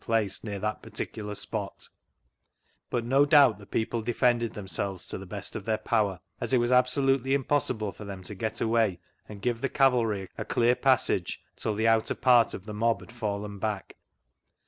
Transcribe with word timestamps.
ce 0.03 0.39
near 0.43 0.57
that 0.57 0.81
particular 0.81 1.35
spot; 1.35 1.87
but 2.89 3.05
no 3.05 3.23
doubt 3.23 3.59
the 3.59 3.67
people 3.67 4.01
defended 4.01 4.55
themselves 4.55 5.05
to 5.05 5.15
the 5.19 5.27
best 5.27 5.55
of 5.55 5.63
their 5.65 5.77
power, 5.77 6.19
as 6.39 6.53
it 6.53 6.57
was 6.57 6.71
absolutely 6.71 7.35
impossible 7.35 7.91
for 7.91 8.03
them 8.03 8.23
to 8.23 8.33
get 8.33 8.59
away 8.61 8.99
and 9.29 9.43
give 9.43 9.61
the 9.61 9.69
cavalry 9.69 10.27
a 10.39 10.43
clean 10.43 10.75
passage 10.75 11.43
till 11.55 11.75
the 11.75 11.87
outer 11.87 12.15
part 12.15 12.55
of 12.55 12.65
the 12.65 12.73
mob 12.73 12.99
had 13.01 13.11
fallen 13.11 13.59
back. 13.59 13.95